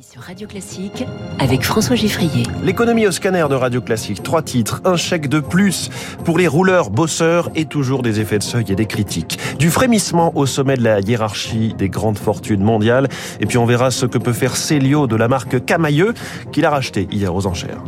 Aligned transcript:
Sur 0.00 0.22
Radio 0.22 0.48
Classique 0.48 1.04
avec 1.38 1.62
François 1.62 1.94
Giffrier. 1.94 2.42
L'économie 2.64 3.06
au 3.06 3.12
scanner 3.12 3.44
de 3.48 3.54
Radio 3.54 3.80
Classique. 3.80 4.24
Trois 4.24 4.42
titres, 4.42 4.80
un 4.84 4.96
chèque 4.96 5.28
de 5.28 5.38
plus 5.38 5.88
pour 6.24 6.36
les 6.36 6.48
rouleurs, 6.48 6.90
bosseurs 6.90 7.48
et 7.54 7.64
toujours 7.64 8.02
des 8.02 8.18
effets 8.18 8.38
de 8.38 8.42
seuil 8.42 8.64
et 8.70 8.74
des 8.74 8.86
critiques. 8.86 9.38
Du 9.58 9.70
frémissement 9.70 10.36
au 10.36 10.46
sommet 10.46 10.76
de 10.76 10.82
la 10.82 10.98
hiérarchie 11.00 11.74
des 11.78 11.88
grandes 11.88 12.18
fortunes 12.18 12.62
mondiales. 12.62 13.08
Et 13.38 13.46
puis 13.46 13.58
on 13.58 13.66
verra 13.66 13.92
ce 13.92 14.06
que 14.06 14.18
peut 14.18 14.32
faire 14.32 14.56
Célio 14.56 15.06
de 15.06 15.14
la 15.14 15.28
marque 15.28 15.64
Camailleux 15.64 16.14
qu'il 16.50 16.64
a 16.64 16.70
racheté 16.70 17.06
hier 17.12 17.32
aux 17.32 17.46
enchères. 17.46 17.82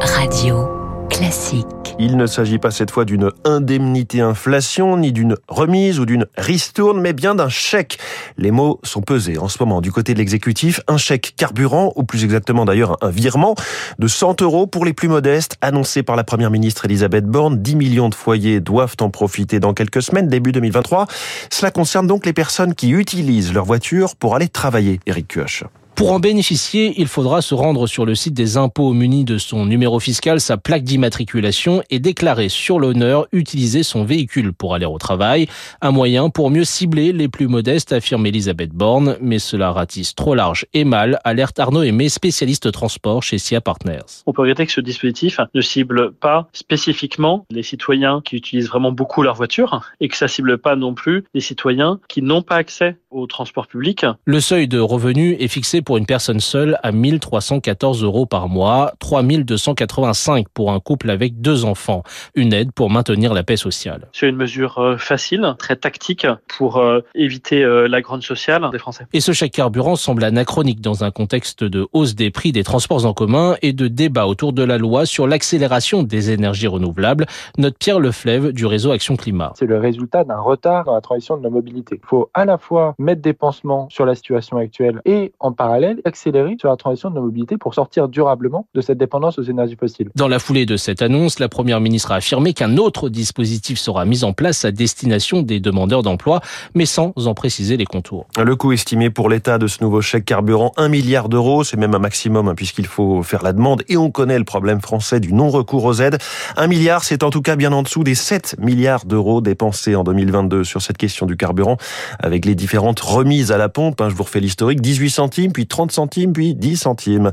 Radio 0.00 0.68
Classique. 1.10 1.83
Il 2.00 2.16
ne 2.16 2.26
s'agit 2.26 2.58
pas 2.58 2.72
cette 2.72 2.90
fois 2.90 3.04
d'une 3.04 3.30
indemnité 3.44 4.20
inflation, 4.20 4.96
ni 4.96 5.12
d'une 5.12 5.36
remise 5.46 6.00
ou 6.00 6.06
d'une 6.06 6.26
ristourne, 6.36 7.00
mais 7.00 7.12
bien 7.12 7.36
d'un 7.36 7.48
chèque. 7.48 7.98
Les 8.36 8.50
mots 8.50 8.80
sont 8.82 9.00
pesés 9.00 9.38
en 9.38 9.48
ce 9.48 9.58
moment 9.60 9.80
du 9.80 9.92
côté 9.92 10.12
de 10.12 10.18
l'exécutif. 10.18 10.80
Un 10.88 10.96
chèque 10.96 11.34
carburant, 11.36 11.92
ou 11.94 12.02
plus 12.02 12.24
exactement 12.24 12.64
d'ailleurs 12.64 12.96
un 13.00 13.10
virement 13.10 13.54
de 13.98 14.08
100 14.08 14.42
euros 14.42 14.66
pour 14.66 14.84
les 14.84 14.92
plus 14.92 15.08
modestes, 15.08 15.56
annoncé 15.60 16.02
par 16.02 16.16
la 16.16 16.24
première 16.24 16.50
ministre 16.50 16.84
Elisabeth 16.84 17.26
Borne. 17.26 17.62
10 17.62 17.76
millions 17.76 18.08
de 18.08 18.14
foyers 18.14 18.60
doivent 18.60 18.96
en 19.00 19.10
profiter 19.10 19.60
dans 19.60 19.72
quelques 19.72 20.02
semaines, 20.02 20.26
début 20.26 20.50
2023. 20.50 21.06
Cela 21.50 21.70
concerne 21.70 22.08
donc 22.08 22.26
les 22.26 22.32
personnes 22.32 22.74
qui 22.74 22.90
utilisent 22.90 23.52
leur 23.52 23.64
voiture 23.64 24.16
pour 24.16 24.34
aller 24.34 24.48
travailler. 24.48 24.98
Eric 25.06 25.28
Kioch. 25.28 25.64
Pour 25.94 26.10
en 26.10 26.18
bénéficier, 26.18 26.92
il 26.96 27.06
faudra 27.06 27.40
se 27.40 27.54
rendre 27.54 27.86
sur 27.86 28.04
le 28.04 28.16
site 28.16 28.34
des 28.34 28.56
impôts 28.56 28.92
muni 28.92 29.24
de 29.24 29.38
son 29.38 29.64
numéro 29.64 30.00
fiscal, 30.00 30.40
sa 30.40 30.56
plaque 30.56 30.82
d'immatriculation 30.82 31.84
et 31.88 32.00
déclarer 32.00 32.48
sur 32.48 32.80
l'honneur 32.80 33.28
utiliser 33.30 33.84
son 33.84 34.02
véhicule 34.02 34.52
pour 34.52 34.74
aller 34.74 34.86
au 34.86 34.98
travail. 34.98 35.46
Un 35.80 35.92
moyen 35.92 36.30
pour 36.30 36.50
mieux 36.50 36.64
cibler 36.64 37.12
les 37.12 37.28
plus 37.28 37.46
modestes, 37.46 37.92
affirme 37.92 38.26
Elisabeth 38.26 38.72
Borne, 38.72 39.16
mais 39.20 39.38
cela 39.38 39.70
ratisse 39.70 40.16
trop 40.16 40.34
large 40.34 40.66
et 40.74 40.84
mal, 40.84 41.20
alerte 41.22 41.60
Arnaud 41.60 41.84
Aimé, 41.84 42.08
spécialiste 42.08 42.72
transport 42.72 43.22
chez 43.22 43.38
SIA 43.38 43.60
Partners. 43.60 44.24
On 44.26 44.32
peut 44.32 44.42
regretter 44.42 44.66
que 44.66 44.72
ce 44.72 44.80
dispositif 44.80 45.38
ne 45.54 45.60
cible 45.60 46.12
pas 46.12 46.48
spécifiquement 46.52 47.46
les 47.50 47.62
citoyens 47.62 48.20
qui 48.24 48.34
utilisent 48.34 48.68
vraiment 48.68 48.90
beaucoup 48.90 49.22
leur 49.22 49.36
voiture 49.36 49.82
et 50.00 50.08
que 50.08 50.16
ça 50.16 50.26
cible 50.26 50.58
pas 50.58 50.74
non 50.74 50.94
plus 50.94 51.22
les 51.34 51.40
citoyens 51.40 52.00
qui 52.08 52.20
n'ont 52.20 52.42
pas 52.42 52.56
accès 52.56 52.96
au 53.12 53.28
transport 53.28 53.68
public. 53.68 54.04
Le 54.24 54.40
seuil 54.40 54.66
de 54.66 54.80
revenu 54.80 55.36
est 55.38 55.46
fixé 55.46 55.82
pour 55.84 55.96
une 55.96 56.06
personne 56.06 56.40
seule 56.40 56.78
à 56.82 56.92
1314 56.92 58.02
euros 58.02 58.26
par 58.26 58.48
mois, 58.48 58.92
3285 58.98 60.48
pour 60.48 60.72
un 60.72 60.80
couple 60.80 61.10
avec 61.10 61.40
deux 61.40 61.64
enfants. 61.64 62.02
Une 62.34 62.52
aide 62.52 62.72
pour 62.72 62.90
maintenir 62.90 63.34
la 63.34 63.42
paix 63.42 63.56
sociale. 63.56 64.08
C'est 64.12 64.28
une 64.28 64.36
mesure 64.36 64.78
euh, 64.78 64.96
facile, 64.96 65.54
très 65.58 65.76
tactique 65.76 66.26
pour 66.48 66.78
euh, 66.78 67.00
éviter 67.14 67.62
euh, 67.62 67.86
la 67.86 68.00
grande 68.00 68.22
sociale 68.22 68.68
des 68.72 68.78
Français. 68.78 69.06
Et 69.12 69.20
ce 69.20 69.32
chèque 69.32 69.52
carburant 69.52 69.96
semble 69.96 70.24
anachronique 70.24 70.80
dans 70.80 71.04
un 71.04 71.10
contexte 71.10 71.64
de 71.64 71.86
hausse 71.92 72.14
des 72.14 72.30
prix 72.30 72.52
des 72.52 72.64
transports 72.64 73.06
en 73.06 73.12
commun 73.12 73.56
et 73.62 73.72
de 73.72 73.88
débat 73.88 74.26
autour 74.26 74.52
de 74.52 74.62
la 74.62 74.78
loi 74.78 75.06
sur 75.06 75.26
l'accélération 75.26 76.02
des 76.02 76.30
énergies 76.30 76.66
renouvelables, 76.66 77.26
note 77.58 77.76
Pierre 77.78 78.00
Leflève 78.00 78.52
du 78.52 78.66
réseau 78.66 78.90
Action 78.90 79.16
Climat. 79.16 79.52
C'est 79.56 79.66
le 79.66 79.78
résultat 79.78 80.24
d'un 80.24 80.40
retard 80.40 80.84
dans 80.84 80.94
la 80.94 81.00
transition 81.00 81.36
de 81.36 81.42
la 81.42 81.50
mobilité. 81.50 82.00
Il 82.02 82.06
faut 82.06 82.30
à 82.34 82.44
la 82.44 82.58
fois 82.58 82.94
mettre 82.98 83.22
des 83.22 83.32
pansements 83.32 83.88
sur 83.90 84.06
la 84.06 84.14
situation 84.14 84.56
actuelle 84.56 85.00
et 85.04 85.32
en 85.40 85.52
parallèle 85.52 85.73
accélérer 86.04 86.56
sur 86.58 86.68
la 86.68 86.76
transition 86.76 87.10
de 87.10 87.16
nos 87.16 87.22
mobilités 87.22 87.56
pour 87.56 87.74
sortir 87.74 88.08
durablement 88.08 88.66
de 88.74 88.80
cette 88.80 88.98
dépendance 88.98 89.38
aux 89.38 89.42
énergies 89.42 89.76
fossiles. 89.76 90.10
Dans 90.14 90.28
la 90.28 90.38
foulée 90.38 90.66
de 90.66 90.76
cette 90.76 91.02
annonce, 91.02 91.38
la 91.38 91.48
Première 91.48 91.80
ministre 91.80 92.12
a 92.12 92.16
affirmé 92.16 92.52
qu'un 92.52 92.76
autre 92.76 93.08
dispositif 93.08 93.78
sera 93.78 94.04
mis 94.04 94.24
en 94.24 94.32
place 94.32 94.64
à 94.64 94.70
destination 94.70 95.42
des 95.42 95.60
demandeurs 95.60 96.02
d'emploi, 96.02 96.40
mais 96.74 96.86
sans 96.86 97.12
en 97.16 97.34
préciser 97.34 97.76
les 97.76 97.86
contours. 97.86 98.26
Le 98.42 98.56
coût 98.56 98.72
estimé 98.72 99.10
pour 99.10 99.28
l'État 99.28 99.58
de 99.58 99.66
ce 99.66 99.82
nouveau 99.82 100.00
chèque 100.00 100.24
carburant, 100.24 100.72
1 100.76 100.88
milliard 100.88 101.28
d'euros, 101.28 101.64
c'est 101.64 101.76
même 101.76 101.94
un 101.94 101.98
maximum 101.98 102.48
hein, 102.48 102.54
puisqu'il 102.54 102.86
faut 102.86 103.22
faire 103.22 103.42
la 103.42 103.52
demande 103.52 103.82
et 103.88 103.96
on 103.96 104.10
connaît 104.10 104.38
le 104.38 104.44
problème 104.44 104.80
français 104.80 105.20
du 105.20 105.32
non-recours 105.32 105.84
aux 105.84 106.00
aides. 106.00 106.18
1 106.56 106.66
milliard, 106.66 107.04
c'est 107.04 107.22
en 107.22 107.30
tout 107.30 107.42
cas 107.42 107.56
bien 107.56 107.72
en 107.72 107.82
dessous 107.82 108.04
des 108.04 108.14
7 108.14 108.56
milliards 108.58 109.04
d'euros 109.04 109.40
dépensés 109.40 109.96
en 109.96 110.04
2022 110.04 110.64
sur 110.64 110.82
cette 110.82 110.98
question 110.98 111.26
du 111.26 111.36
carburant 111.36 111.76
avec 112.18 112.44
les 112.44 112.54
différentes 112.54 113.00
remises 113.00 113.52
à 113.52 113.58
la 113.58 113.68
pompe. 113.68 114.00
Hein, 114.00 114.08
je 114.10 114.14
vous 114.14 114.22
refais 114.22 114.40
l'historique, 114.40 114.80
18 114.80 115.10
centimes, 115.10 115.52
puis 115.52 115.63
30 115.66 115.92
centimes, 115.92 116.32
puis 116.32 116.54
10 116.54 116.76
centimes. 116.76 117.30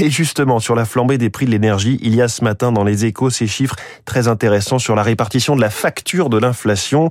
Et 0.00 0.10
justement, 0.10 0.60
sur 0.60 0.74
la 0.74 0.84
flambée 0.84 1.18
des 1.18 1.30
prix 1.30 1.46
de 1.46 1.50
l'énergie, 1.50 1.98
il 2.02 2.14
y 2.14 2.22
a 2.22 2.28
ce 2.28 2.44
matin 2.44 2.72
dans 2.72 2.84
les 2.84 3.04
échos 3.04 3.30
ces 3.30 3.46
chiffres 3.46 3.76
très 4.04 4.28
intéressants 4.28 4.78
sur 4.78 4.94
la 4.94 5.02
répartition 5.02 5.56
de 5.56 5.60
la 5.60 5.70
facture 5.70 6.28
de 6.28 6.38
l'inflation, 6.38 7.08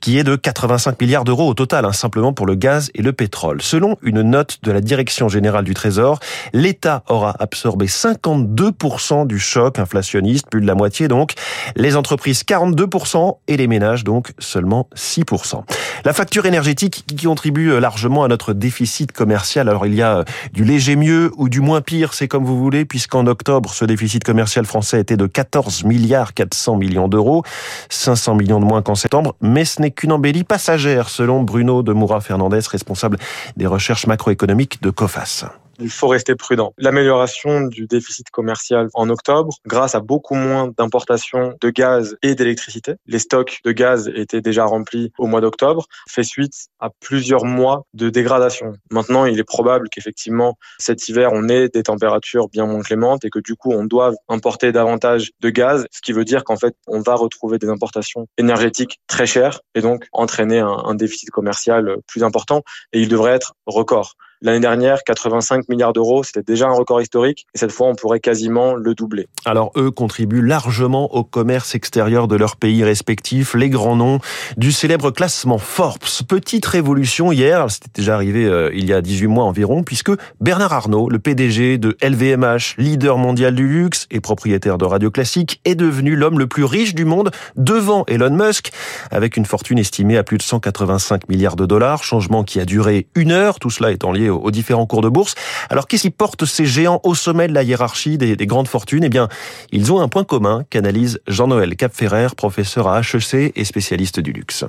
qui 0.00 0.18
est 0.18 0.24
de 0.24 0.36
85 0.36 1.00
milliards 1.00 1.24
d'euros 1.24 1.48
au 1.48 1.54
total, 1.54 1.84
hein, 1.84 1.92
simplement 1.92 2.32
pour 2.32 2.46
le 2.46 2.54
gaz 2.54 2.90
et 2.94 3.02
le 3.02 3.12
pétrole. 3.12 3.62
Selon 3.62 3.96
une 4.02 4.22
note 4.22 4.58
de 4.62 4.72
la 4.72 4.80
Direction 4.80 5.28
générale 5.28 5.64
du 5.64 5.74
Trésor, 5.74 6.20
l'État 6.52 7.02
aura 7.08 7.34
absorbé 7.38 7.86
52% 7.86 9.26
du 9.26 9.38
choc 9.38 9.78
inflationniste, 9.78 10.48
plus 10.50 10.60
de 10.60 10.66
la 10.66 10.74
moitié 10.74 11.08
donc, 11.08 11.32
les 11.76 11.96
entreprises 11.96 12.42
42% 12.42 13.38
et 13.48 13.56
les 13.56 13.66
ménages 13.66 14.04
donc 14.04 14.32
seulement 14.38 14.88
6%. 14.96 15.62
La 16.04 16.12
facture 16.12 16.46
énergétique 16.46 17.04
qui 17.06 17.26
contribue 17.26 17.78
largement 17.78 18.24
à 18.24 18.28
notre 18.28 18.52
déficit 18.52 19.12
commercial. 19.12 19.68
Alors 19.68 19.84
il 19.90 19.96
y 19.96 20.02
a 20.02 20.24
du 20.52 20.64
léger 20.64 20.96
mieux 20.96 21.32
ou 21.36 21.48
du 21.48 21.60
moins 21.60 21.80
pire, 21.80 22.14
c'est 22.14 22.28
comme 22.28 22.44
vous 22.44 22.58
voulez, 22.58 22.84
puisqu'en 22.84 23.26
octobre, 23.26 23.72
ce 23.74 23.84
déficit 23.84 24.24
commercial 24.24 24.64
français 24.64 25.00
était 25.00 25.16
de 25.16 25.26
14 25.26 25.84
milliards 25.84 26.34
400 26.34 26.76
millions 26.76 27.08
d'euros, 27.08 27.42
500 27.88 28.34
millions 28.36 28.60
de 28.60 28.64
moins 28.64 28.82
qu'en 28.82 28.94
septembre, 28.94 29.34
mais 29.40 29.64
ce 29.64 29.80
n'est 29.82 29.90
qu'une 29.90 30.12
embellie 30.12 30.44
passagère, 30.44 31.08
selon 31.08 31.42
Bruno 31.42 31.82
de 31.82 31.92
Moura-Fernandez, 31.92 32.60
responsable 32.70 33.18
des 33.56 33.66
recherches 33.66 34.06
macroéconomiques 34.06 34.82
de 34.82 34.90
COFAS 34.90 35.46
il 35.80 35.90
faut 35.90 36.08
rester 36.08 36.34
prudent. 36.34 36.72
L'amélioration 36.78 37.62
du 37.62 37.86
déficit 37.86 38.30
commercial 38.30 38.88
en 38.94 39.08
octobre, 39.10 39.54
grâce 39.66 39.94
à 39.94 40.00
beaucoup 40.00 40.34
moins 40.34 40.70
d'importations 40.76 41.54
de 41.60 41.70
gaz 41.70 42.16
et 42.22 42.34
d'électricité, 42.34 42.94
les 43.06 43.18
stocks 43.18 43.60
de 43.64 43.72
gaz 43.72 44.10
étaient 44.14 44.40
déjà 44.40 44.64
remplis 44.64 45.12
au 45.18 45.26
mois 45.26 45.40
d'octobre, 45.40 45.86
fait 46.08 46.22
suite 46.22 46.54
à 46.78 46.90
plusieurs 47.00 47.44
mois 47.44 47.84
de 47.94 48.10
dégradation. 48.10 48.72
Maintenant, 48.90 49.24
il 49.24 49.38
est 49.38 49.44
probable 49.44 49.88
qu'effectivement, 49.88 50.56
cet 50.78 51.08
hiver, 51.08 51.30
on 51.32 51.48
ait 51.48 51.68
des 51.68 51.82
températures 51.82 52.48
bien 52.48 52.66
moins 52.66 52.82
clémentes 52.82 53.24
et 53.24 53.30
que 53.30 53.38
du 53.38 53.54
coup, 53.56 53.72
on 53.72 53.84
doive 53.84 54.14
importer 54.28 54.72
davantage 54.72 55.30
de 55.40 55.50
gaz, 55.50 55.86
ce 55.90 56.00
qui 56.00 56.12
veut 56.12 56.24
dire 56.24 56.44
qu'en 56.44 56.56
fait, 56.56 56.74
on 56.86 57.00
va 57.00 57.14
retrouver 57.14 57.58
des 57.58 57.68
importations 57.68 58.26
énergétiques 58.38 59.00
très 59.06 59.26
chères 59.26 59.60
et 59.74 59.80
donc 59.80 60.06
entraîner 60.12 60.58
un, 60.58 60.68
un 60.68 60.94
déficit 60.94 61.30
commercial 61.30 61.96
plus 62.06 62.24
important 62.24 62.62
et 62.92 63.00
il 63.00 63.08
devrait 63.08 63.32
être 63.32 63.54
record. 63.66 64.14
L'année 64.42 64.60
dernière, 64.60 65.04
85 65.04 65.68
milliards 65.68 65.92
d'euros, 65.92 66.24
c'était 66.24 66.42
déjà 66.42 66.66
un 66.66 66.72
record 66.72 67.02
historique. 67.02 67.46
Et 67.54 67.58
cette 67.58 67.72
fois, 67.72 67.88
on 67.88 67.94
pourrait 67.94 68.20
quasiment 68.20 68.74
le 68.74 68.94
doubler. 68.94 69.28
Alors, 69.44 69.70
eux 69.76 69.90
contribuent 69.90 70.40
largement 70.40 71.14
au 71.14 71.24
commerce 71.24 71.74
extérieur 71.74 72.26
de 72.26 72.36
leurs 72.36 72.56
pays 72.56 72.82
respectifs, 72.82 73.52
les 73.52 73.68
grands 73.68 73.96
noms 73.96 74.18
du 74.56 74.72
célèbre 74.72 75.10
classement 75.10 75.58
Forbes. 75.58 75.98
Petite 76.26 76.64
révolution 76.64 77.32
hier, 77.32 77.70
c'était 77.70 77.90
déjà 77.94 78.14
arrivé 78.14 78.46
euh, 78.46 78.70
il 78.72 78.86
y 78.86 78.94
a 78.94 79.02
18 79.02 79.26
mois 79.26 79.44
environ, 79.44 79.82
puisque 79.82 80.12
Bernard 80.40 80.72
Arnault, 80.72 81.10
le 81.10 81.18
PDG 81.18 81.76
de 81.76 81.98
LVMH, 82.02 82.76
leader 82.78 83.18
mondial 83.18 83.54
du 83.54 83.68
luxe 83.68 84.06
et 84.10 84.20
propriétaire 84.20 84.78
de 84.78 84.86
Radio 84.86 85.10
Classique, 85.10 85.60
est 85.66 85.74
devenu 85.74 86.16
l'homme 86.16 86.38
le 86.38 86.46
plus 86.46 86.64
riche 86.64 86.94
du 86.94 87.04
monde 87.04 87.30
devant 87.56 88.06
Elon 88.06 88.30
Musk, 88.30 88.70
avec 89.10 89.36
une 89.36 89.44
fortune 89.44 89.78
estimée 89.78 90.16
à 90.16 90.22
plus 90.22 90.38
de 90.38 90.42
185 90.42 91.28
milliards 91.28 91.56
de 91.56 91.66
dollars, 91.66 92.04
changement 92.04 92.42
qui 92.42 92.58
a 92.58 92.64
duré 92.64 93.06
une 93.14 93.32
heure, 93.32 93.58
tout 93.58 93.68
cela 93.68 93.90
étant 93.90 94.12
lié 94.12 94.29
aux 94.30 94.50
différents 94.50 94.86
cours 94.86 95.02
de 95.02 95.08
bourse. 95.08 95.34
Alors 95.68 95.86
qu'est-ce 95.86 96.02
qui 96.02 96.10
porte 96.10 96.44
ces 96.44 96.64
géants 96.64 97.00
au 97.04 97.14
sommet 97.14 97.48
de 97.48 97.54
la 97.54 97.62
hiérarchie 97.62 98.18
des, 98.18 98.36
des 98.36 98.46
grandes 98.46 98.68
fortunes? 98.68 99.04
Eh 99.04 99.08
bien, 99.08 99.28
ils 99.72 99.92
ont 99.92 100.00
un 100.00 100.08
point 100.08 100.24
commun 100.24 100.64
qu'analyse 100.70 101.20
Jean-Noël 101.26 101.76
Capferrer, 101.76 102.28
professeur 102.36 102.88
à 102.88 103.00
HEC 103.00 103.52
et 103.54 103.64
spécialiste 103.64 104.20
du 104.20 104.32
luxe. 104.32 104.64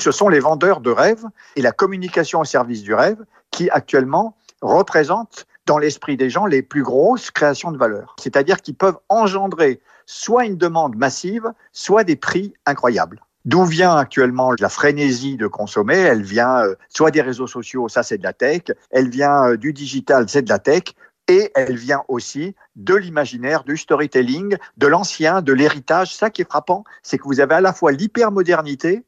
Ce 0.00 0.10
sont 0.10 0.28
les 0.28 0.40
vendeurs 0.40 0.80
de 0.80 0.90
rêves 0.90 1.24
et 1.56 1.62
la 1.62 1.72
communication 1.72 2.40
au 2.40 2.44
service 2.44 2.82
du 2.82 2.94
rêve 2.94 3.18
qui 3.50 3.70
actuellement 3.70 4.36
représentent 4.60 5.46
dans 5.66 5.78
l'esprit 5.78 6.16
des 6.16 6.30
gens 6.30 6.46
les 6.46 6.62
plus 6.62 6.82
grosses 6.82 7.30
créations 7.30 7.72
de 7.72 7.78
valeur. 7.78 8.14
C'est-à-dire 8.20 8.60
qu'ils 8.62 8.76
peuvent 8.76 8.98
engendrer 9.08 9.80
soit 10.06 10.44
une 10.44 10.56
demande 10.56 10.96
massive, 10.96 11.52
soit 11.72 12.04
des 12.04 12.16
prix 12.16 12.54
incroyables. 12.66 13.20
D'où 13.46 13.64
vient 13.64 13.96
actuellement 13.96 14.52
la 14.58 14.68
frénésie 14.68 15.36
de 15.36 15.46
consommer? 15.46 15.94
Elle 15.94 16.22
vient 16.22 16.64
euh, 16.64 16.74
soit 16.88 17.12
des 17.12 17.22
réseaux 17.22 17.46
sociaux, 17.46 17.88
ça 17.88 18.02
c'est 18.02 18.18
de 18.18 18.24
la 18.24 18.32
tech, 18.32 18.62
elle 18.90 19.08
vient 19.08 19.50
euh, 19.50 19.56
du 19.56 19.72
digital, 19.72 20.28
c'est 20.28 20.42
de 20.42 20.48
la 20.48 20.58
tech, 20.58 20.82
et 21.28 21.52
elle 21.54 21.76
vient 21.76 22.02
aussi 22.08 22.56
de 22.74 22.94
l'imaginaire, 22.94 23.62
du 23.62 23.76
storytelling, 23.76 24.56
de 24.76 24.86
l'ancien, 24.88 25.42
de 25.42 25.52
l'héritage. 25.52 26.14
Ça 26.14 26.28
qui 26.28 26.42
est 26.42 26.44
frappant, 26.44 26.82
c'est 27.02 27.18
que 27.18 27.24
vous 27.24 27.38
avez 27.38 27.54
à 27.54 27.60
la 27.60 27.72
fois 27.72 27.92
l'hypermodernité 27.92 29.04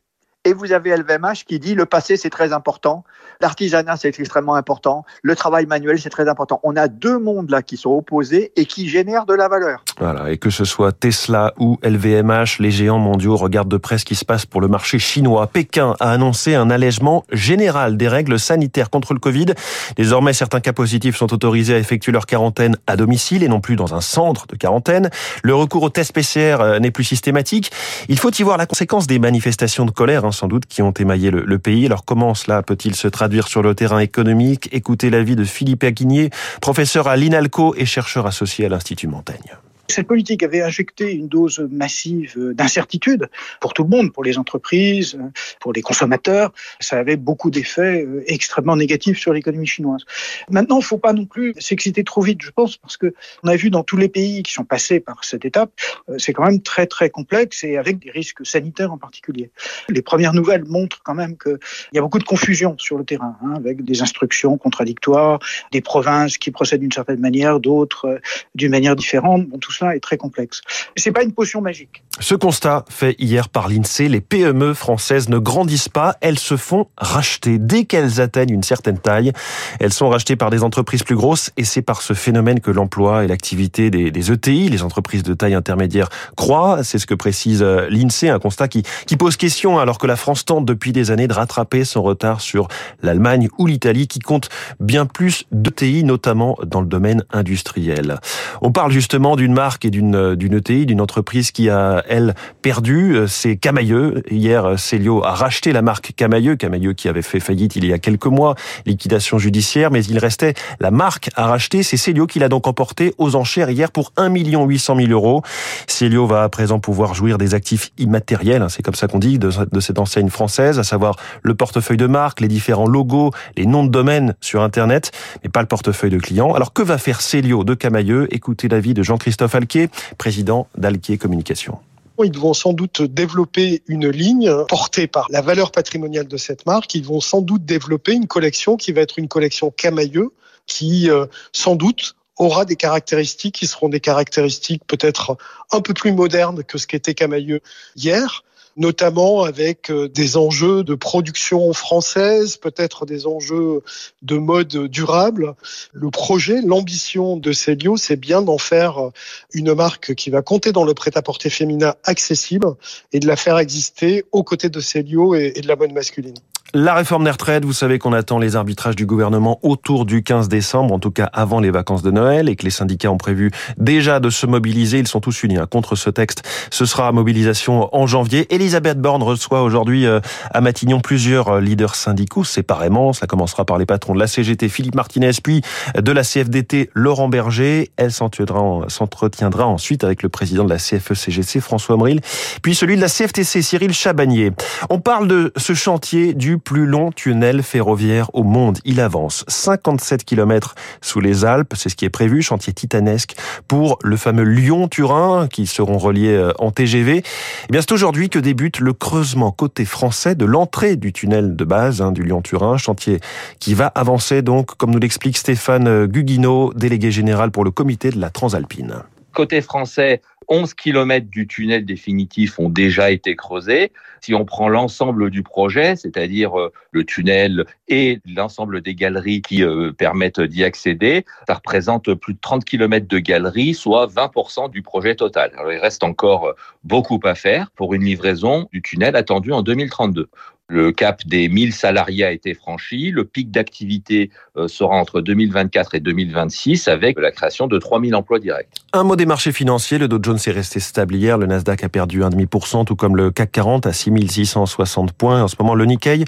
Et 0.49 0.55
vous 0.55 0.73
avez 0.73 0.97
LVMH 0.97 1.45
qui 1.47 1.59
dit 1.59 1.75
le 1.75 1.85
passé 1.85 2.17
c'est 2.17 2.31
très 2.31 2.55
important, 2.55 3.05
l'artisanat 3.43 3.99
c'est 3.99 4.19
extrêmement 4.19 4.55
important, 4.55 5.05
le 5.23 5.37
travail 5.37 5.67
manuel 5.67 6.01
c'est 6.01 6.09
très 6.09 6.27
important. 6.27 6.59
On 6.63 6.75
a 6.75 6.89
deux 6.89 7.19
mondes 7.19 7.51
là 7.51 7.61
qui 7.61 7.77
sont 7.77 7.91
opposés 7.91 8.51
et 8.57 8.65
qui 8.65 8.89
génèrent 8.89 9.27
de 9.27 9.35
la 9.35 9.49
valeur. 9.49 9.85
Voilà, 9.99 10.31
et 10.33 10.39
que 10.39 10.49
ce 10.49 10.65
soit 10.65 10.93
Tesla 10.93 11.53
ou 11.59 11.77
LVMH, 11.83 12.61
les 12.61 12.71
géants 12.71 12.99
mondiaux 12.99 13.37
regardent 13.37 13.71
de 13.71 13.77
près 13.77 13.99
ce 13.99 14.07
qui 14.07 14.15
se 14.15 14.25
passe 14.25 14.47
pour 14.47 14.63
le 14.63 14.69
marché 14.69 14.99
chinois. 14.99 15.49
Pékin 15.49 15.97
a 16.01 16.13
annoncé 16.13 16.55
un 16.55 16.71
allègement 16.71 17.25
général 17.31 17.99
des 17.99 18.09
règles 18.09 18.39
sanitaires 18.39 18.89
contre 18.89 19.13
le 19.13 19.21
Covid. 19.21 19.53
Désormais, 19.97 20.33
certains 20.33 20.61
cas 20.61 20.73
positifs 20.73 21.17
sont 21.17 21.35
autorisés 21.35 21.75
à 21.75 21.79
effectuer 21.79 22.11
leur 22.11 22.25
quarantaine 22.25 22.79
à 22.87 22.97
domicile 22.97 23.43
et 23.43 23.49
non 23.49 23.61
plus 23.61 23.77
dans 23.77 23.95
un 23.95 24.01
centre 24.01 24.47
de 24.47 24.57
quarantaine. 24.57 25.11
Le 25.43 25.55
recours 25.55 25.83
au 25.83 25.91
test 25.91 26.15
PCR 26.15 26.57
euh, 26.61 26.79
n'est 26.79 26.91
plus 26.91 27.05
systématique. 27.05 27.71
Il 28.09 28.19
faut 28.19 28.31
y 28.31 28.43
voir 28.43 28.57
la 28.57 28.65
conséquence 28.65 29.07
des 29.07 29.19
manifestations 29.19 29.85
de 29.85 29.91
colère, 29.91 30.25
hein, 30.25 30.33
sans 30.39 30.49
doute, 30.49 30.67
qui 30.67 30.83
ont 30.83 30.93
émaillé 30.93 31.31
le, 31.31 31.59
pays. 31.59 31.87
Alors 31.87 32.05
comment 32.05 32.35
cela 32.35 32.63
peut-il 32.63 32.95
se 32.95 33.09
traduire 33.09 33.49
sur 33.49 33.63
le 33.63 33.75
terrain 33.75 33.99
économique? 33.99 34.69
Écoutez 34.73 35.11
l'avis 35.11 35.37
de 35.37 35.45
Philippe 35.45 35.83
Aguigné, 35.83 36.31
professeur 36.61 37.09
à 37.09 37.17
l'INALCO 37.17 37.75
et 37.77 37.85
chercheur 37.85 38.27
associé 38.27 38.67
à 38.67 38.69
l'Institut 38.69 39.09
Montaigne. 39.09 39.59
Cette 39.91 40.07
politique 40.07 40.43
avait 40.43 40.63
injecté 40.63 41.13
une 41.13 41.29
dose 41.29 41.67
massive 41.71 42.35
d'incertitude 42.55 43.29
pour 43.61 43.75
tout 43.75 43.85
le 43.85 43.89
monde, 43.89 44.13
pour 44.13 44.25
les 44.25 44.39
entreprises, 44.39 45.19
pour 45.61 45.73
les 45.73 45.83
consommateurs. 45.83 46.53
Ça 46.81 46.99
avait 46.99 47.17
beaucoup 47.17 47.51
d'effets 47.51 48.05
euh, 48.05 48.23
extrêmement 48.27 48.77
négatifs 48.77 49.19
sur 49.19 49.33
l'économie 49.33 49.67
chinoise. 49.67 50.03
Maintenant, 50.51 50.77
il 50.77 50.81
ne 50.81 50.85
faut 50.85 50.99
pas 50.99 51.13
non 51.13 51.25
plus 51.25 51.55
s'exciter 51.59 52.05
trop 52.05 52.21
vite, 52.21 52.43
je 52.43 52.51
pense, 52.51 52.77
parce 52.77 52.97
que 52.97 53.15
on 53.43 53.49
a 53.49 53.57
vu 53.57 53.71
dans 53.71 53.83
tous 53.83 53.97
les 53.97 54.09
pays 54.09 54.43
qui 54.43 54.53
sont 54.53 54.65
passés 54.65 55.01
par 55.01 55.25
cette 55.25 55.45
étape, 55.45 55.71
euh, 56.09 56.19
c'est 56.19 56.33
quand 56.33 56.45
même 56.45 56.61
très 56.61 56.87
très 56.87 57.11
complexe 57.11 57.65
et 57.65 57.77
avec 57.77 57.99
des 57.99 58.11
risques 58.11 58.45
sanitaires 58.47 58.93
en 58.93 58.99
particulier. 58.99 59.51
Les 59.89 60.03
premières 60.03 60.35
nouvelles 60.35 60.65
montrent 60.65 61.03
quand 61.03 61.15
même 61.15 61.37
qu'il 61.37 61.59
y 61.95 61.99
a 61.99 62.03
beaucoup 62.03 62.19
de 62.19 62.25
confusion 62.25 62.77
sur 62.79 62.99
le 62.99 63.05
terrain, 63.05 63.37
hein, 63.43 63.55
avec 63.57 63.85
des 63.85 64.03
instructions 64.03 64.57
contradictoires, 64.59 65.39
des 65.73 65.81
provinces 65.81 66.39
qui 66.39 66.51
procèdent 66.51 66.81
d'une 66.81 66.93
certaine 66.93 67.21
manière, 67.21 67.61
d'autres 67.61 68.07
euh, 68.07 68.19
d'une 68.55 68.71
manière 68.71 68.97
différente. 68.97 69.49
Est 69.83 70.01
très 70.01 70.17
complexe. 70.17 70.61
C'est 70.97 71.13
pas 71.13 71.23
une 71.23 71.33
potion 71.33 71.61
magique. 71.61 72.03
Ce 72.21 72.35
constat 72.35 72.85
fait 72.89 73.15
hier 73.21 73.49
par 73.49 73.69
l'INSEE, 73.69 74.09
les 74.09 74.21
PME 74.21 74.75
françaises 74.75 75.29
ne 75.29 75.39
grandissent 75.39 75.89
pas, 75.89 76.17
elles 76.21 76.39
se 76.39 76.57
font 76.57 76.89
racheter. 76.97 77.59
Dès 77.59 77.85
qu'elles 77.85 78.21
atteignent 78.21 78.55
une 78.55 78.65
certaine 78.65 78.99
taille, 78.99 79.33
elles 79.79 79.93
sont 79.93 80.09
rachetées 80.09 80.35
par 80.35 80.51
des 80.51 80.65
entreprises 80.65 81.05
plus 81.05 81.15
grosses 81.15 81.53
et 81.57 81.65
c'est 81.65 81.83
par 81.83 82.03
ce 82.03 82.15
phénomène 82.15 82.59
que 82.59 82.73
l'emploi 82.73 83.25
et 83.25 83.29
l'activité 83.29 83.91
des, 83.91 84.11
des, 84.11 84.33
ETI, 84.33 84.69
les 84.69 84.83
entreprises 84.83 85.23
de 85.23 85.33
taille 85.33 85.55
intermédiaire, 85.55 86.09
croient. 86.37 86.83
C'est 86.83 86.99
ce 86.99 87.07
que 87.07 87.15
précise 87.15 87.63
euh, 87.63 87.89
l'INSEE, 87.89 88.31
un 88.31 88.41
constat 88.41 88.67
qui, 88.67 88.83
qui 89.07 89.17
pose 89.17 89.37
question 89.37 89.79
alors 89.79 89.99
que 89.99 90.09
la 90.09 90.17
France 90.17 90.45
tente 90.45 90.65
depuis 90.65 90.93
des 90.93 91.13
années 91.13 91.29
de 91.29 91.35
rattraper 91.35 91.85
son 91.85 92.03
retard 92.03 92.41
sur 92.41 92.67
l'Allemagne 93.01 93.49
ou 93.59 93.67
l'Italie 93.67 94.09
qui 94.09 94.19
compte 94.19 94.49
bien 94.81 95.07
plus 95.07 95.45
d'ETI, 95.53 96.03
notamment 96.03 96.57
dans 96.67 96.81
le 96.81 96.89
domaine 96.89 97.25
industriel. 97.31 98.19
On 98.61 98.73
parle 98.73 98.91
justement 98.91 99.37
d'une 99.37 99.53
marque 99.53 99.68
et 99.83 99.91
d'une 99.91 100.15
euh, 100.15 100.37
d'une 100.37 100.55
ETI, 100.55 100.87
d'une 100.87 101.01
entreprise 101.01 101.51
qui 101.51 101.69
a 101.69 102.03
elle 102.09 102.35
perdu, 102.63 103.17
euh, 103.17 103.27
c'est 103.27 103.57
Camailleux. 103.57 104.23
Hier, 104.31 104.65
euh, 104.65 104.77
Célio 104.77 105.25
a 105.25 105.35
racheté 105.35 105.73
la 105.73 105.83
marque 105.83 106.13
Camailleux, 106.17 106.57
Camailleux 106.57 106.95
qui 106.95 107.09
avait 107.09 107.23
fait 107.23 107.41
faillite 107.41 107.77
il 107.77 107.85
y 107.85 107.93
a 107.93 107.99
quelques 107.99 108.27
mois, 108.27 108.55
liquidation 108.87 109.39
judiciaire, 109.39 109.91
mais 109.91 110.05
il 110.05 110.19
restait 110.19 110.55
la 110.81 110.91
marque 110.91 111.31
à 111.37 111.47
racheter. 111.47 111.83
C'est 111.83 111.97
Célio 111.97 112.27
qui 112.27 112.39
l'a 112.39 112.49
donc 112.49 112.67
emporté 112.67 113.15
aux 113.19 113.37
enchères 113.37 113.71
hier 113.71 113.91
pour 113.91 114.13
1 114.17 114.35
800 114.35 114.97
000 114.97 115.09
euros. 115.11 115.43
Célio 115.87 116.27
va 116.27 116.45
à 116.45 116.49
présent 116.49 116.79
pouvoir 116.81 117.15
jouir 117.15 117.39
des 117.39 117.55
actifs 117.55 117.91
immatériels, 117.99 118.63
hein, 118.63 118.69
c'est 118.69 118.83
comme 118.83 118.95
ça 118.95 119.09
qu'on 119.09 119.19
dit, 119.19 119.39
de, 119.39 119.51
de 119.71 119.81
cette 119.81 119.99
enseigne 119.99 120.31
française, 120.31 120.79
à 120.79 120.85
savoir 120.85 121.17
le 121.43 121.55
portefeuille 121.55 121.97
de 121.97 122.07
marque, 122.07 122.41
les 122.41 122.49
différents 122.49 122.87
logos, 122.87 123.33
les 123.57 123.67
noms 123.67 123.85
de 123.85 123.91
domaine 123.91 124.35
sur 124.41 124.63
Internet, 124.63 125.13
mais 125.43 125.51
pas 125.51 125.61
le 125.61 125.67
portefeuille 125.67 126.11
de 126.11 126.19
clients. 126.19 126.55
Alors 126.55 126.73
que 126.73 126.83
va 126.83 126.99
faire 126.99 127.21
Célio 127.21 127.65
de 127.65 127.75
Camailleux? 127.75 128.29
Écoutez 128.31 128.69
l'avis 128.69 128.95
de 128.95 129.03
Jean-Christophe 129.03 129.55
Alquier, 129.59 129.91
président 130.17 130.69
d'Alquier 130.77 131.19
Communication. 131.19 131.79
Ils 132.25 132.37
vont 132.37 132.55
sans 132.55 132.73
doute 132.73 133.03
développer 133.03 133.83
une 133.87 134.09
ligne 134.09 134.53
portée 134.69 135.07
par 135.07 135.27
la 135.31 135.41
valeur 135.41 135.71
patrimoniale 135.71 136.27
de 136.27 136.37
cette 136.37 136.67
marque. 136.67 136.95
Ils 136.95 137.05
vont 137.05 137.21
sans 137.21 137.43
doute 137.43 137.65
développer 137.65 138.13
une 138.13 138.27
collection 138.27 138.77
qui 138.77 138.93
va 138.93 139.03
être 139.03 139.19
une 139.19 139.29
collection 139.29 139.71
camailleux, 139.71 140.31
qui 140.67 141.11
euh, 141.11 141.27
sans 141.53 141.77
doute 141.77 142.17
aura 142.37 142.65
des 142.65 142.77
caractéristiques 142.77 143.57
qui 143.57 143.67
seront 143.67 143.89
des 143.89 144.01
caractéristiques 144.01 144.83
peut-être 144.87 145.37
un 145.73 145.81
peu 145.81 145.95
plus 145.95 146.13
modernes 146.13 146.63
que 146.65 146.79
ce 146.79 146.87
qu'était 146.87 147.15
Camailleux 147.15 147.61
hier, 147.97 148.45
notamment 148.79 149.43
avec 149.43 149.91
euh, 149.91 150.09
des 150.09 150.37
enjeux 150.37 150.85
de 150.85 150.95
production 150.95 151.73
française, 151.73 152.57
peut-être 152.57 153.05
des 153.05 153.27
enjeux 153.27 153.83
de 154.23 154.37
mode 154.37 154.87
durable. 154.87 155.55
Le 155.93 156.11
projet, 156.11 156.63
l'ambition 156.63 157.37
de 157.37 157.53
Célio, 157.53 157.97
c'est 157.97 158.17
bien 158.17 158.41
d'en 158.41 158.59
faire 158.59 158.99
euh, 158.99 159.11
une 159.53 159.75
marque 159.75 160.15
qui 160.15 160.31
va 160.31 160.43
compter 160.43 160.73
dans 160.73 160.85
le 160.85 160.95
prêt-à-porter 160.95 161.51
féminin 161.51 161.95
accessible 162.05 162.69
et 163.13 163.21
de 163.21 163.27
la 163.27 163.37
faire 163.37 163.59
exister 163.59 164.25
aux 164.33 164.45
côtés 164.45 164.71
de 164.71 164.81
Célio 164.81 165.35
et 165.35 165.61
de 165.61 165.69
la 165.69 165.77
mode 165.77 165.93
masculine. 165.93 166.35
La 166.75 166.93
réforme 166.93 167.25
des 167.25 167.31
retraites, 167.31 167.65
vous 167.65 167.73
savez 167.73 167.99
qu'on 167.99 168.13
attend 168.13 168.39
les 168.39 168.55
arbitrages 168.55 168.95
du 168.95 169.07
gouvernement 169.07 169.59
autour 169.63 170.05
du 170.05 170.23
15 170.23 170.51
décembre, 170.51 170.93
en 170.93 170.99
tout 170.99 171.11
cas 171.11 171.25
avant 171.33 171.61
les 171.61 171.71
vacances 171.71 172.03
de 172.03 172.11
Noël, 172.11 172.51
et 172.51 172.57
que 172.57 172.65
les 172.65 172.71
syndicats 172.71 173.11
ont 173.11 173.17
prévu 173.17 173.51
déjà 173.79 174.21
de 174.21 174.29
se 174.29 174.45
mobiliser. 174.45 174.99
Ils 174.99 175.09
sont 175.09 175.21
tous 175.21 175.45
unis 175.45 175.57
hein, 175.57 175.67
contre 175.67 175.97
ce 175.97 176.11
texte. 176.11 176.43
Ce 176.71 176.85
sera 176.85 177.11
mobilisation 177.11 177.89
en 177.97 178.07
janvier. 178.07 178.47
Elisabeth 178.69 179.01
Borne 179.01 179.23
reçoit 179.23 179.63
aujourd'hui 179.63 180.05
euh, 180.05 180.21
à 180.53 180.61
Matignon 180.61 181.01
plusieurs 181.01 181.49
euh, 181.49 181.61
leaders 181.63 181.95
syndicaux 181.95 182.45
séparément. 182.45 183.15
Ça 183.15 183.27
commencera 183.27 183.65
par 183.65 183.79
les 183.79 183.87
patrons 183.87 184.13
de 184.13 184.19
la 184.19 184.27
CGT, 184.27 184.69
Philippe 184.69 184.95
Martinez, 184.95 185.31
puis 185.43 185.63
de 185.99 186.13
la 186.13 186.23
CFDT, 186.23 186.91
Laurent 186.93 187.31
Berger. 187.31 187.91
Elle 187.97 188.13
s'entretiendra 188.13 189.67
ensuite 189.67 190.05
avec 190.05 190.23
le 190.23 190.29
président 190.29 190.65
de 190.65 190.69
la 190.69 190.77
CFE-CGC, 190.77 191.61
François 191.61 191.97
Mril, 191.97 192.21
puis 192.61 192.75
celui 192.75 192.97
de 192.97 193.01
la 193.01 193.09
CFTC, 193.09 193.63
Cyril 193.63 193.95
Chabagnier. 193.95 194.53
On 194.91 195.01
parle 195.01 195.29
de 195.29 195.51
ce 195.57 195.73
chantier 195.73 196.35
du 196.35 196.59
plus 196.59 196.85
long 196.85 197.11
tunnel 197.11 197.63
ferroviaire 197.63 198.29
au 198.35 198.43
monde. 198.43 198.81
Il 198.85 199.01
avance 199.01 199.47
57 199.49 200.27
km 200.27 200.75
sous 201.01 201.21
les 201.21 201.47
Alpes, 201.47 201.73
c'est 201.75 201.89
ce 201.89 201.97
qui 201.97 202.05
est 202.05 202.11
prévu, 202.11 202.43
chantier 202.43 202.75
titanesque 202.75 203.35
pour 203.67 203.99
le 204.03 204.19
fameux 204.19 204.45
Lyon-Turin 204.45 205.49
qui 205.49 205.67
seront 205.67 205.97
reliés 205.97 206.37
euh, 206.37 206.53
en 206.59 206.71
TGV. 206.71 207.23
Eh 207.23 207.73
bien, 207.73 207.81
c'est 207.81 207.93
aujourd'hui 207.93 208.29
que 208.29 208.39
débute 208.49 208.81
le 208.81 208.95
creusement 208.95 209.51
côté 209.51 209.85
français 209.85 210.35
de 210.35 210.47
l'entrée 210.47 210.97
du 210.97 211.13
tunnel 211.13 211.55
de 211.55 211.65
base 211.67 212.01
hein, 212.01 212.13
du 212.13 212.23
Lyon-Turin, 212.23 212.79
chantier 212.79 213.21
qui 213.59 213.75
va 213.75 213.89
avancer 213.89 214.41
donc, 214.41 214.75
comme 214.79 214.91
nous 214.91 214.99
l'explique 214.99 215.37
Stéphane 215.37 216.07
Guguino, 216.07 216.73
délégué 216.73 217.11
général 217.11 217.51
pour 217.51 217.63
le 217.63 217.71
comité 217.71 218.09
de 218.09 218.19
la 218.19 218.31
Transalpine. 218.31 219.03
Côté 219.35 219.61
français, 219.61 220.23
11 220.49 220.75
km 220.75 221.29
du 221.29 221.47
tunnel 221.47 221.85
définitif 221.85 222.59
ont 222.59 222.69
déjà 222.69 223.11
été 223.11 223.37
creusés. 223.37 223.93
Si 224.21 224.35
on 224.35 224.45
prend 224.45 224.69
l'ensemble 224.69 225.31
du 225.31 225.43
projet, 225.43 225.95
c'est-à-dire 225.97 226.59
euh, 226.59 226.73
le 226.91 227.05
tunnel 227.05 227.65
et 227.87 228.21
l'ensemble 228.27 228.81
des 228.81 228.95
galeries 228.95 229.43
qui 229.43 229.63
euh, 229.63 229.93
permettent 229.93 230.41
d'y 230.41 230.65
accéder, 230.65 231.25
ça 231.47 231.55
représente 231.55 232.15
plus 232.15 232.35
de 232.35 232.41
30 232.41 232.65
km 232.65 233.07
de 233.07 233.19
galeries, 233.19 233.75
soit 233.75 234.07
20% 234.07 234.71
du 234.71 234.83
projet 234.83 235.15
total. 235.15 235.53
Il 235.71 235.79
reste 235.79 236.03
encore 236.03 236.47
euh, 236.47 236.53
beaucoup 236.83 237.21
à 237.25 237.35
faire 237.35 237.71
pour 237.73 237.95
une 237.95 238.05
livraison 238.05 238.69
du 238.73 238.83
tunnel 238.83 239.17
attendue 239.17 239.53
en 239.53 239.63
2032. 239.63 240.29
Le 240.71 240.93
cap 240.93 241.27
des 241.27 241.49
1000 241.49 241.73
salariés 241.73 242.25
a 242.25 242.31
été 242.31 242.53
franchi. 242.53 243.11
Le 243.11 243.25
pic 243.25 243.51
d'activité 243.51 244.31
euh, 244.59 244.69
sera 244.69 244.97
entre 244.97 245.23
2024 245.23 245.95
et 245.95 246.01
2026 246.01 246.89
avec 246.89 247.19
la 247.19 247.31
création 247.31 247.69
de 247.69 247.79
3000 247.79 248.15
emplois 248.15 248.39
directs. 248.39 248.69
Un 248.93 249.03
mot 249.03 249.17
des 249.17 249.25
marchés 249.25 249.53
financiers. 249.53 249.97
Le 249.97 250.09
Dow 250.09 250.19
Jones 250.23 250.39
est 250.45 250.51
resté 250.51 250.79
stable 250.79 251.15
hier. 251.15 251.39
Le 251.39 251.47
Nasdaq 251.47 251.85
a 251.85 251.89
perdu 251.89 252.21
1,5%, 252.21 252.85
tout 252.85 252.97
comme 252.97 253.17
le 253.17 253.31
CAC 253.31 253.51
40 253.51 253.87
à 253.87 253.95
6660 253.95 255.13
points. 255.13 255.43
En 255.43 255.49
ce 255.49 255.57
moment, 255.59 255.75
le 255.75 255.87
Nikkei 255.87 256.27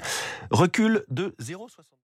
recule 0.49 1.03
de 1.11 1.35
0,60. 1.39 1.91